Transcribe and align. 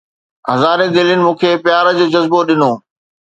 هزارين 0.51 0.89
دلين 0.97 1.19
مون 1.25 1.35
کي 1.41 1.51
پيار 1.65 1.85
جو 1.97 2.05
جذبو 2.13 2.39
ڏنو 2.47 2.71